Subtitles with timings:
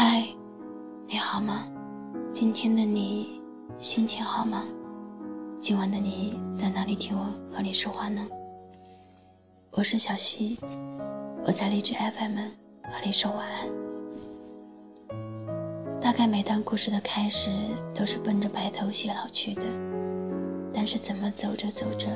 [0.00, 0.22] 嗨，
[1.08, 1.66] 你好吗？
[2.30, 3.40] 今天的你
[3.80, 4.62] 心情好吗？
[5.58, 8.24] 今晚的你在哪里听我和你说话呢？
[9.72, 10.56] 我是小溪，
[11.44, 12.36] 我在荔枝 FM
[12.84, 13.66] 和你说晚安。
[16.00, 17.50] 大概每段故事的开始
[17.92, 19.64] 都是奔着白头偕老去的，
[20.72, 22.06] 但是怎么走着走着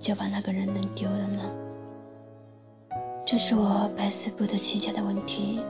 [0.00, 1.44] 就把那个人弄丢了呢？
[3.24, 5.60] 这是我百思不得其解的问题。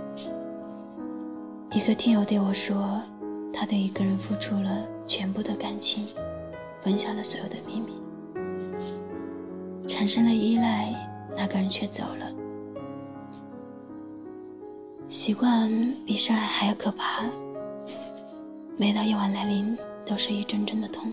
[1.77, 3.03] 一个听友对我说，
[3.53, 6.07] 他对一个人付出了全部的感情，
[6.81, 7.93] 分享了所有的秘密，
[9.87, 10.91] 产生了依赖，
[11.37, 12.33] 那个人却走了。
[15.07, 15.71] 习惯
[16.07, 17.25] 比深爱还要可怕。
[18.79, 21.13] 每到夜晚来临，都是一阵阵的痛。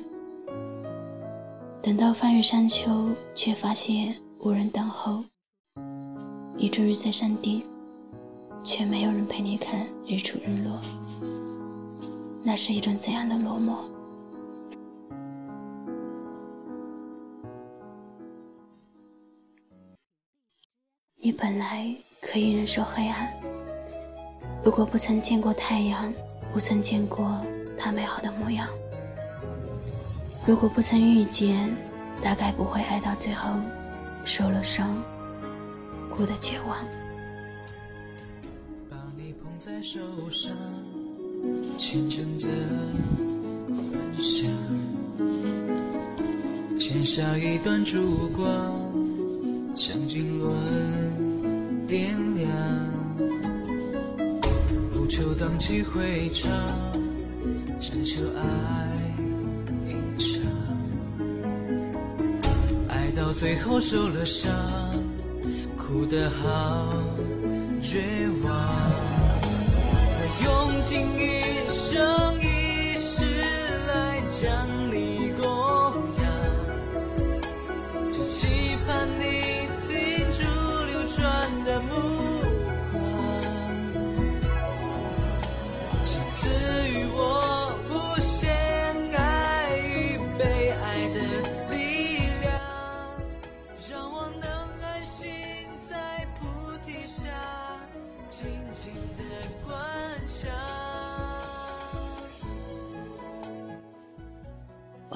[1.82, 5.26] 等到翻越山丘，却发现无人等候。
[6.56, 7.62] 你终于在山顶，
[8.64, 10.80] 却没有人陪你看日出日落。
[12.42, 13.76] 那是一种怎样的落寞？
[21.18, 23.32] 你本来可以忍受黑暗。
[24.64, 26.14] 如果不曾见过太阳，
[26.54, 27.40] 不曾见过
[27.78, 28.68] 它美好的模样；
[30.46, 31.74] 如果不曾遇见，
[32.22, 33.60] 大概不会爱到最后，
[34.24, 35.02] 受了伤，
[36.10, 36.78] 哭得绝望。
[39.66, 40.52] 在手上，
[41.78, 42.50] 虔诚的
[43.70, 44.52] 分享，
[46.78, 48.74] 剪下一段烛光，
[49.74, 52.50] 将经纶点亮。
[54.92, 56.52] 不求荡气回肠，
[57.80, 59.16] 只求爱
[59.88, 60.42] 一场，
[62.90, 64.52] 爱到最后受了伤，
[65.78, 66.94] 哭得好
[67.82, 69.13] 绝望。
[70.42, 73.26] 用尽一生一世
[73.88, 75.46] 来将你供
[76.22, 76.24] 养
[78.12, 80.42] 只期盼你停住
[80.86, 81.92] 流转的目
[82.92, 82.96] 光
[86.06, 86.40] 请赐
[86.90, 88.52] 予我无限
[89.14, 91.16] 爱与被爱的
[91.70, 91.78] 力
[92.42, 92.46] 量
[93.90, 94.50] 让我能
[94.82, 95.30] 安心
[95.90, 96.42] 在菩
[96.86, 97.30] 提下
[98.30, 99.33] 静静的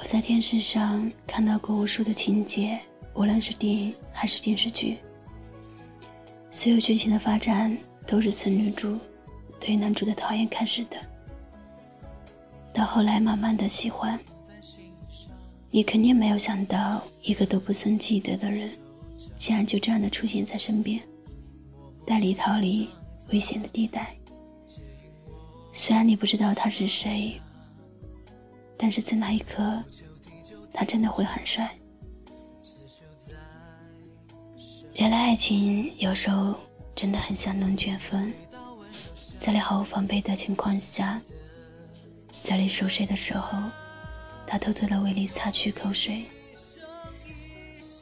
[0.08, 2.80] 在电视上看到过无数的情节，
[3.14, 5.00] 无论是电影还是电视剧，
[6.50, 8.98] 所有剧情的发展都是从女主
[9.60, 10.98] 对男主的讨厌开始的，
[12.72, 14.18] 到后来慢慢的喜欢。
[15.70, 18.72] 你肯定没有想到，一个都不曾记得的人，
[19.36, 21.02] 竟然就这样的出现在身边，
[22.06, 22.88] 带你逃离
[23.34, 24.16] 危险的地带。
[25.74, 27.42] 虽然你不知道他是谁。
[28.78, 29.84] 但是在那一刻，
[30.72, 31.76] 他真的会很帅。
[34.94, 36.56] 原来爱情有时候
[36.96, 38.32] 真的很像龙卷风，
[39.38, 41.22] 在你毫无防备的情况下，
[42.40, 43.58] 在你熟睡的时候，
[44.46, 46.24] 他偷偷的为你擦去口水；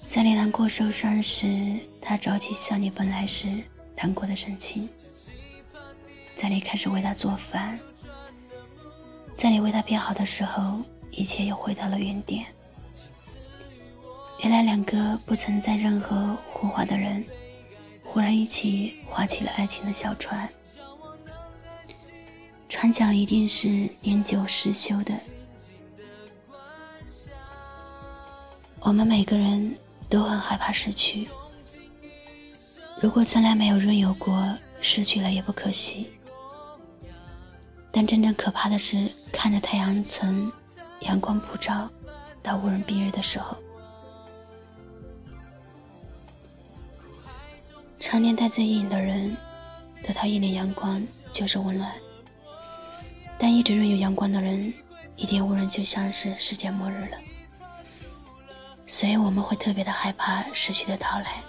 [0.01, 3.47] 在你难过受伤时，他着急向你奔来时
[3.95, 4.87] 难过的神情；
[6.33, 7.79] 在你开始为他做饭。
[9.35, 10.79] 在你为他变好的时候，
[11.11, 12.45] 一切又回到了原点。
[14.39, 17.23] 原来两个不存在任何火花的人，
[18.01, 20.49] 忽然一起划起了爱情的小船。
[22.69, 25.13] 船桨一定是年久失修的。
[28.79, 31.27] 我们每个人都很害怕失去。
[33.01, 36.09] 如果从来没有拥有过，失去了也不可惜。
[37.91, 39.09] 但真正可怕的是，
[39.45, 40.51] 看着太阳从
[41.01, 41.87] 阳光普照
[42.41, 43.55] 到无人蔽日的时候，
[47.99, 49.37] 常年待在阴影的人，
[50.01, 50.99] 得到一点阳光
[51.29, 51.91] 就是温暖；
[53.37, 54.73] 但一直拥有阳光的人，
[55.15, 57.17] 一点无人就像是世界末日了。
[58.87, 61.43] 所以我们会特别的害怕失去的到来，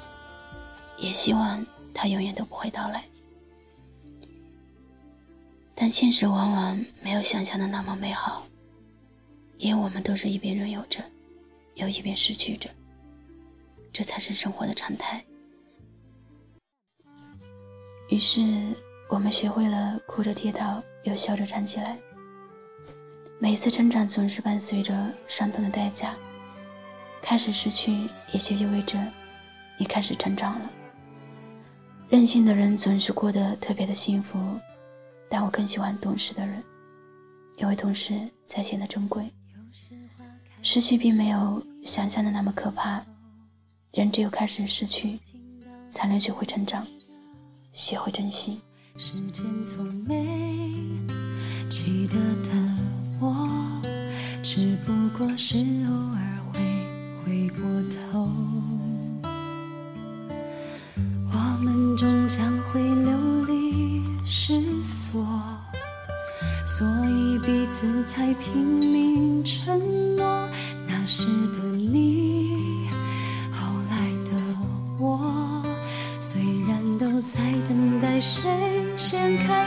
[0.98, 1.64] 也希望
[1.94, 3.02] 它永远都不会到来。
[5.78, 8.46] 但现实往往没有想象的那么美好，
[9.58, 11.04] 因为我们都是一边拥有着，
[11.74, 12.70] 又一边失去着，
[13.92, 15.22] 这才是生活的常态。
[18.08, 18.74] 于是，
[19.10, 21.98] 我们学会了哭着跌倒，又笑着站起来。
[23.38, 26.16] 每一次成长总是伴随着伤痛的代价，
[27.20, 28.98] 开始失去也就意味着
[29.78, 30.70] 你开始成长了。
[32.08, 34.38] 任性的人总是过得特别的幸福。
[35.28, 36.62] 但我更喜欢懂事的人，
[37.56, 39.32] 因为懂事才显得珍贵。
[40.62, 43.00] 失去并没有想象的那么可怕，
[43.92, 45.20] 人只有开始失去，
[45.88, 46.86] 才能学会成长，
[47.72, 48.60] 学会珍惜。
[48.96, 50.26] 时间从没
[51.68, 52.50] 记得的
[53.20, 53.82] 我，
[54.42, 56.60] 只不过是偶尔会
[57.22, 58.30] 回过头。
[61.28, 64.65] 我们终将会流离失
[68.06, 70.48] 才拼命承诺。
[70.86, 72.88] 那时的你，
[73.52, 74.30] 后来的
[74.98, 75.62] 我，
[76.18, 77.38] 虽然都在
[77.68, 78.42] 等待谁
[78.96, 79.65] 先开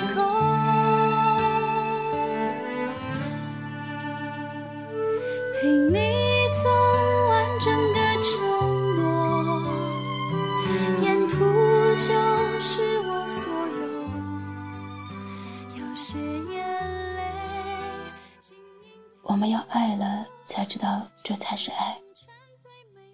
[19.29, 21.93] 我们要爱了，才知道这才是爱；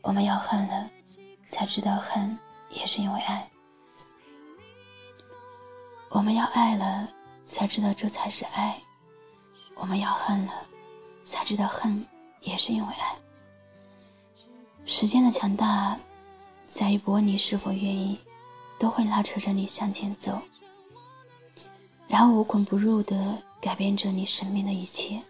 [0.01, 0.89] 我们要恨了，
[1.45, 2.39] 才知道恨
[2.69, 3.41] 也是因为爱；
[6.07, 7.09] 我们要爱了，
[7.43, 8.75] 才知道这才是爱；
[9.75, 10.53] 我们要恨了，
[11.25, 12.01] 才知道恨
[12.39, 13.17] 也是因为爱。
[14.85, 15.99] 时间的强大，
[16.65, 18.17] 在于不问你是否愿意，
[18.79, 20.39] 都会拉扯着你向前走，
[22.07, 25.21] 然后无孔不入的改变着你生命的一切。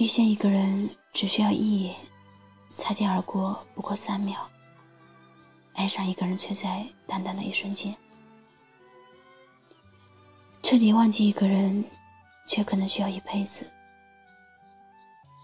[0.00, 1.94] 遇见一个人只需要一眼，
[2.70, 4.50] 擦肩而过不过三秒。
[5.74, 7.94] 爱上一个人却在短短的一瞬间。
[10.62, 11.84] 彻底忘记一个人，
[12.48, 13.70] 却可能需要一辈子。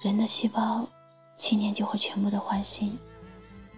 [0.00, 0.88] 人的细胞
[1.36, 2.98] 七年就会全部的换新，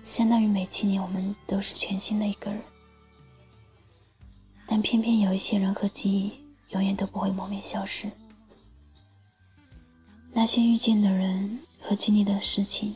[0.04, 2.62] 相当于每七年我们都是全新的一个人。
[4.64, 6.32] 但偏偏有一些人和记忆
[6.68, 8.08] 永远都不会磨灭消失。
[10.40, 12.94] 那些遇见的人和经历的事情，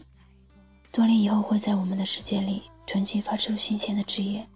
[0.92, 4.46] 多年以后会在我们的世界里重新发出新鲜的枝叶，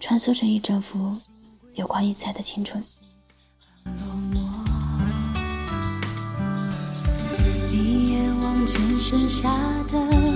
[0.00, 1.16] 穿梭成一整幅
[1.74, 2.82] 有光溢彩的青春。
[7.70, 9.48] 一眼望见剩下
[9.84, 10.29] 的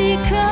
[0.00, 0.47] 一颗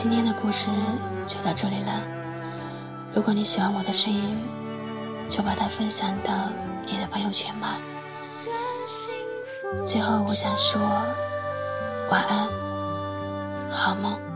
[0.00, 0.70] 今天的故事
[1.26, 2.00] 就到这里了。
[3.12, 4.38] 如果你喜欢我的声音，
[5.26, 6.32] 就把它分享到
[6.86, 7.78] 你的朋友圈吧。
[9.84, 10.80] 最后，我想说
[12.12, 12.48] 晚安，
[13.72, 14.27] 好梦。